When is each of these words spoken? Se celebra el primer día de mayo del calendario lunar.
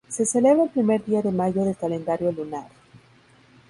Se 0.09 0.25
celebra 0.25 0.63
el 0.63 0.71
primer 0.71 1.05
día 1.05 1.21
de 1.21 1.31
mayo 1.31 1.63
del 1.63 1.77
calendario 1.77 2.31
lunar. 2.31 2.67